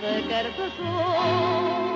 [0.00, 1.87] the garbage road.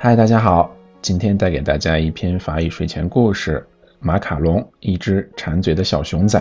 [0.00, 0.70] 嗨，大家好，
[1.02, 3.66] 今天带给大家一篇法语睡前故事《
[3.98, 6.38] 马卡龙，一只馋嘴的小熊仔》。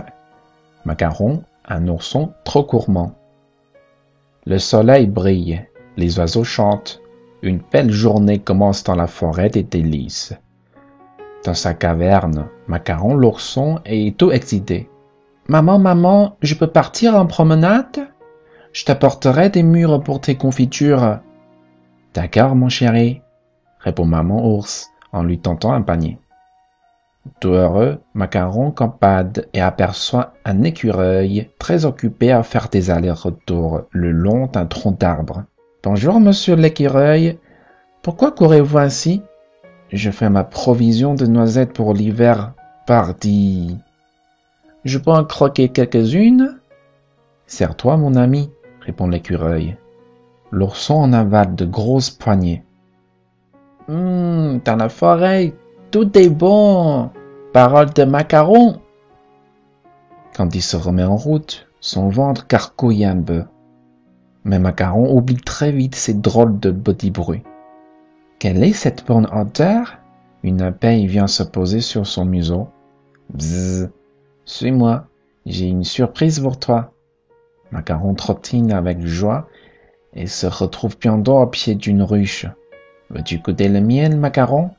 [0.87, 3.11] Macaron, un ourson trop gourmand.
[4.43, 6.99] Le soleil brille, les oiseaux chantent.
[7.41, 10.33] Une belle journée commence dans la forêt des délices.
[11.43, 14.89] Dans sa caverne, Macaron l'ourson est tout excité.
[15.47, 18.09] Maman, maman, je peux partir en promenade?
[18.73, 21.19] Je t'apporterai des mûres pour tes confitures.
[22.13, 23.21] D'accord, mon chéri
[23.80, 26.18] répond maman ours en lui tentant un panier.
[27.40, 34.10] Tout heureux, Macaron campade et aperçoit un écureuil très occupé à faire des allers-retours le
[34.10, 35.44] long d'un tronc d'arbre.
[35.82, 37.38] Bonjour, monsieur l'écureuil.
[38.02, 39.22] Pourquoi courez-vous ainsi?
[39.92, 42.52] Je fais ma provision de noisettes pour l'hiver.
[42.86, 43.76] Pardi.
[44.84, 46.58] Je peux en croquer quelques-unes?
[47.46, 48.50] Serre-toi, mon ami,
[48.80, 49.76] répond l'écureuil.
[50.50, 52.64] L'ourson en avale de grosses poignées.
[53.90, 55.52] Hum, dans la forêt,
[55.90, 57.10] tout est bon.
[57.52, 58.80] Parole de macaron.
[60.36, 63.42] Quand il se remet en route, son ventre carcouille un peu.
[64.44, 67.42] Mais Macaron oublie très vite ces drôles de petits bruits.
[68.38, 69.98] Quelle est cette bonne odeur
[70.44, 72.68] Une abeille vient se poser sur son museau.
[73.34, 73.90] Bzzz.
[74.44, 75.06] Suis-moi,
[75.46, 76.92] j'ai une surprise pour toi.
[77.72, 79.48] Macaron trottine avec joie
[80.14, 82.46] et se retrouve bientôt au pied d'une ruche.
[83.10, 84.70] Veux-tu goûter le miel, macaron?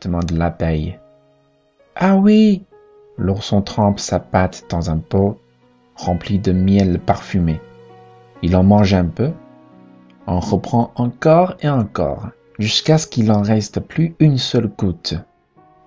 [0.00, 0.98] demande l'abeille.
[1.96, 2.64] Ah oui
[3.16, 5.38] L'ourson trempe sa patte dans un pot
[5.96, 7.60] rempli de miel parfumé.
[8.42, 9.30] Il en mange un peu,
[10.26, 12.28] en reprend encore et encore,
[12.58, 15.14] jusqu'à ce qu'il en reste plus une seule goutte.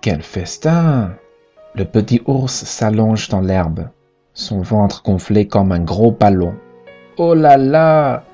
[0.00, 1.12] Quel festin
[1.74, 3.88] Le petit ours s'allonge dans l'herbe,
[4.32, 6.54] son ventre gonflé comme un gros ballon.
[7.16, 8.24] Oh là là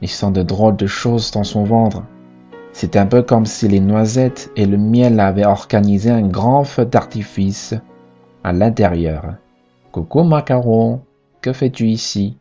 [0.00, 2.04] Il sent de drôles de choses dans son ventre.
[2.72, 6.84] C'est un peu comme si les noisettes et le miel avaient organisé un grand feu
[6.84, 7.74] d'artifice
[8.44, 9.34] à l'intérieur.
[9.92, 11.02] Coucou macaron,
[11.40, 12.38] que fais-tu ici?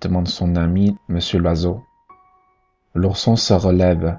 [0.00, 1.82] demande son ami Monsieur l'oiseau.
[2.94, 4.18] L'ourson se relève.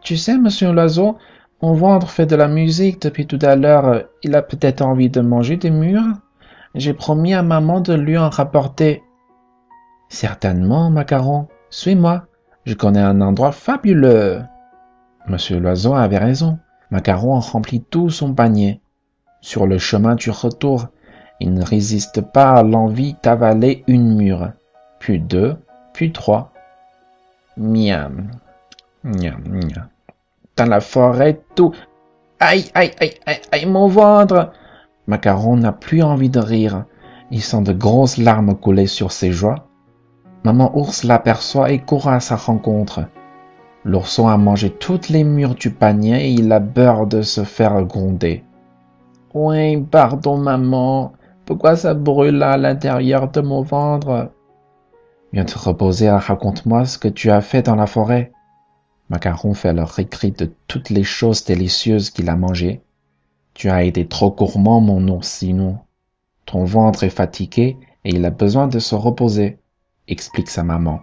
[0.00, 1.18] Tu sais, Monsieur l'oiseau,
[1.62, 4.04] mon ventre fait de la musique depuis tout à l'heure.
[4.22, 6.14] Il a peut-être envie de manger des mûres.
[6.74, 9.02] J'ai promis à maman de lui en rapporter.
[10.08, 11.48] Certainement, macaron.
[11.68, 12.24] Suis-moi.
[12.64, 14.42] Je connais un endroit fabuleux.
[15.30, 16.58] Monsieur l'oiseau avait raison.
[16.90, 18.80] Macaron remplit tout son panier.
[19.40, 20.88] Sur le chemin du retour,
[21.38, 24.50] il ne résiste pas à l'envie d'avaler une mûre,
[24.98, 25.56] puis deux,
[25.92, 26.52] puis trois.
[27.56, 28.32] Miam,
[29.04, 29.88] miam, miam.
[30.56, 31.76] Dans la forêt, tout.
[32.40, 34.50] Aïe, aïe, aïe, aïe, aïe, mon ventre!
[35.06, 36.86] Macaron n'a plus envie de rire.
[37.30, 39.68] Il sent de grosses larmes couler sur ses joies.
[40.42, 43.04] Maman ours l'aperçoit et court à sa rencontre.
[43.84, 47.82] L'ourson a mangé toutes les mûres du panier et il a peur de se faire
[47.84, 48.44] gronder.
[49.32, 51.12] Oui, pardon, maman.
[51.46, 54.30] Pourquoi ça brûle à l'intérieur de mon ventre?
[55.32, 58.32] Viens te reposer et raconte-moi ce que tu as fait dans la forêt.
[59.08, 62.82] Macaron fait le récrit de toutes les choses délicieuses qu'il a mangées.
[63.54, 65.78] Tu as été trop gourmand, mon oursinou.
[66.44, 69.58] Ton ventre est fatigué et il a besoin de se reposer,
[70.06, 71.00] explique sa maman.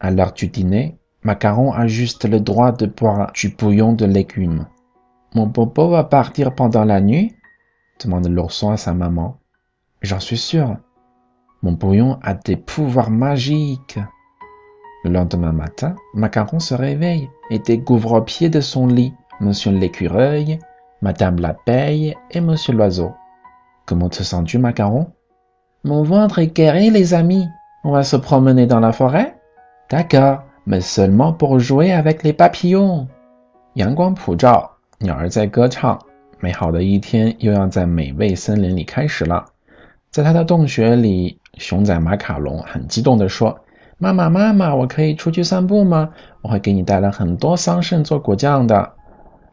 [0.00, 4.66] À l'heure du dîner, Macaron a juste le droit de boire du bouillon de légumes.
[5.34, 7.34] Mon popo va partir pendant la nuit?
[8.02, 9.38] demande l'ourson à sa maman.
[10.02, 10.76] J'en suis sûr.
[11.62, 13.98] Mon bouillon a des pouvoirs magiques.
[15.02, 20.58] Le lendemain matin, Macaron se réveille et découvre au pied de son lit Monsieur l'écureuil,
[21.00, 23.12] Madame l'abeille et Monsieur l'oiseau.
[23.86, 25.10] Comment te sens-tu, Macaron?
[25.84, 27.48] Mon ventre est guéri, les amis,
[27.82, 29.38] On va se promener dans la forêt?
[29.90, 33.06] D'accord, mais seulement pour jouer avec les papillons.
[33.74, 35.98] 阳光普照，鸟儿在歌唱，
[36.40, 39.44] 美好的一天又要在美味森林里开始了。
[40.10, 43.58] 在他的洞穴里，熊仔马卡龙很激动地说
[43.98, 46.10] ：“妈妈，妈妈，我可以出去散步吗？
[46.40, 48.92] 我会给你带来很多桑葚做果酱的。”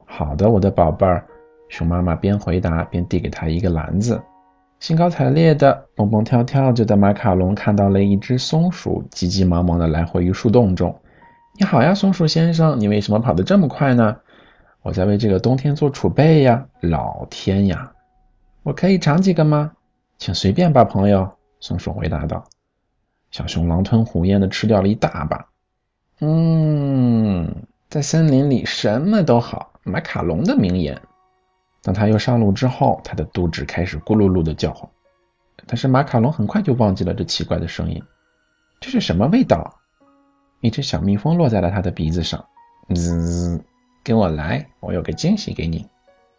[0.06, 1.26] 好的，我的宝贝儿。
[1.70, 4.22] 熊妈妈边回答边递给他一个篮子。
[4.80, 10.96] 兴高采烈的蹦蹦跳跳着的马卡龙看到了一只松鼠，急急忙忙的来回于树洞中。
[11.54, 14.18] “你好呀，松鼠先生，你为什么跑得这么快呢
[14.82, 16.66] ？”“我在为这个冬天做储备呀。
[16.82, 17.92] ”“老天呀
[18.64, 19.74] ！”“我可以尝几个吗
[20.18, 22.46] ？”“请随便吧，朋友。”松鼠回答道。
[23.32, 25.46] 小熊狼吞虎咽的吃掉了一大把。
[26.20, 31.02] “嗯，在森林里什么都好。”马卡龙的名言。
[31.84, 34.90] 当他又上路之后，他的肚子开始咕噜噜的叫唤。
[35.68, 38.02] 但是马卡龙很快就忘记了这奇怪的声音。
[38.80, 39.81] 这是什么味道？
[40.62, 42.46] 一只小蜜蜂落在了他的鼻子上。
[42.96, 43.64] 滋，
[44.04, 45.86] 跟我来，我有个惊喜给你。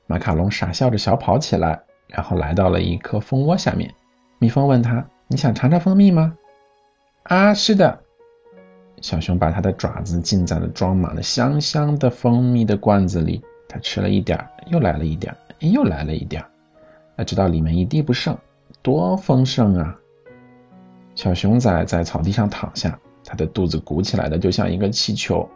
[0.06, 3.94] 马卡龙傻笑着小跑起来，然后来到了一颗蜂窝下面。
[4.38, 6.36] 蜜蜂问他：“你想尝尝蜂蜜吗
[7.24, 8.00] ？”“啊，是的。”
[9.00, 13.42] 小熊把它的爪子浸在了装满了香香的蜂蜜的罐子里。
[13.68, 16.44] 他吃了一点儿又来了一点儿又来了一点
[17.16, 18.36] 儿，直到里面一滴不剩，
[18.82, 19.96] 多丰盛啊！
[21.14, 22.98] 小熊仔在草地上躺下，
[23.32, 25.48] 他的肚子鼓起来的就像一个气球。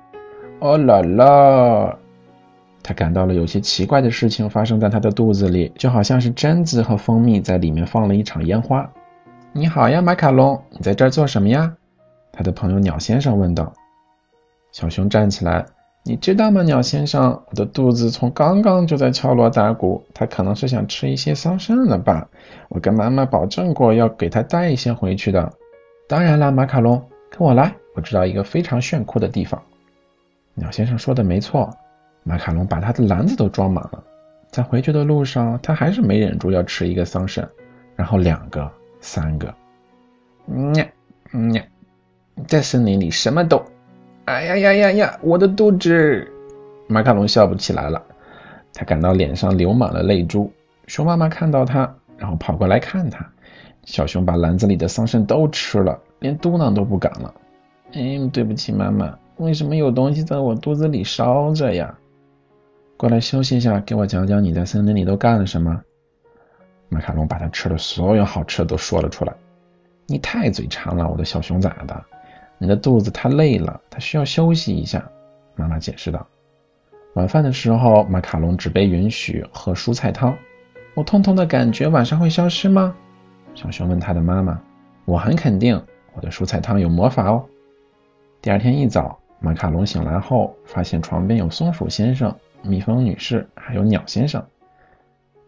[0.61, 1.94] 哦啦啦！
[2.82, 8.90] 他感到了有些奇怪的事情发生在他的肚子里，就好像是榛子和蜂蜜在里面放了一场烟花。
[9.52, 11.75] 你好呀，马卡龙，你在这儿做什么呀？
[12.32, 13.70] 他的朋友鸟先生问道。
[14.72, 15.67] 小熊站起来。
[16.02, 17.43] 你知道吗，鸟先生？
[17.50, 22.26] 我的肚子从刚刚就在敲锣打鼓，它可能是想吃一些桑葚了吧？
[22.70, 25.52] 我跟妈妈保证过要给它带一些回去的。
[26.08, 27.02] 当然了，马卡龙，
[27.38, 29.62] 跟我来，我知道一个非常炫酷的地方。
[30.54, 31.70] 鸟先生说的没错，
[32.22, 34.02] 马卡龙把他的篮子都装满了。
[34.50, 37.46] 在回去的路上，他还是没忍住要吃一个桑葚，
[37.94, 38.72] 然后两个、
[39.02, 39.48] 三个。
[40.76, 40.86] 呀
[41.52, 41.62] 呀，
[42.46, 43.62] 在森林里什么都。
[44.24, 45.18] 哎呀呀呀呀！
[45.20, 46.26] 我的肚子！
[46.88, 48.02] 马卡龙笑不起来了，
[48.72, 50.50] 他感到脸上流满了泪珠。
[50.86, 53.30] 熊妈妈看到他，然后跑过来看他。
[53.84, 57.34] 小熊把篮子里的桑葚都吃了，连嘟囔都不敢了。
[57.92, 61.96] 嗯，对不起，妈妈，为什么有东西在我肚子里烧着呀？
[62.96, 65.82] 过来休息一下，给我讲讲你在森林里都干了什么。
[66.88, 69.34] 马卡龙把他吃的所有好吃的都说了出来。
[70.06, 71.94] 你太嘴馋了，我的小熊崽子！
[72.58, 75.06] 你的肚子太累了，它需要休息一下。
[75.56, 76.26] 妈妈解释道。
[77.14, 80.36] 晚饭的时候，马卡龙只被允许喝蔬菜汤。
[80.94, 82.94] 我痛痛的感觉晚上会消失吗？
[83.54, 84.60] 小熊问他的妈妈。
[85.04, 85.82] 我很肯定，
[86.16, 87.44] 我的蔬菜汤有魔法哦。
[88.42, 94.42] 第二天一早，马卡龙醒来后，发现床边有松鼠先生、蜜蜂女士，还有鸟先生。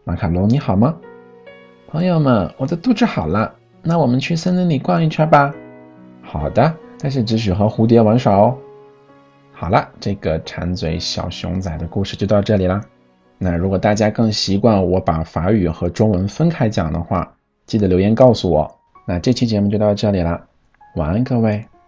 [0.03, 0.95] 马卡龙，你好吗？
[1.89, 5.53] 朋友们，我的肚子好了，那我们去森林里逛一圈吧。
[6.21, 6.73] 好的。
[7.01, 8.57] 但是只许和蝴蝶玩耍哦。
[9.53, 12.81] 好了，这个馋嘴小熊仔的故事就到这里啦。
[13.37, 18.79] 那如果大家更习惯我把法语和中文分开讲的话，记得留言告诉我。
[19.07, 20.45] 那这期节目就到这里啦，
[20.95, 21.78] 晚安各位。